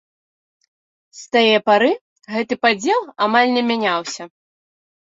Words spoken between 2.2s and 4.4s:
гэты падзел амаль не мяняўся.